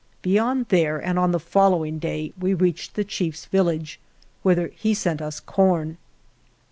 Be 0.23 0.31
yond 0.31 0.65
there, 0.69 0.97
and 0.97 1.19
on 1.19 1.31
the 1.31 1.39
following 1.39 1.99
day, 1.99 2.33
we 2.35 2.55
reached 2.55 2.95
the 2.95 3.03
chief's 3.03 3.45
village, 3.45 3.99
whither 4.41 4.69
he 4.75 4.95
sent 4.95 5.21
us 5.21 5.39
corn. 5.39 5.99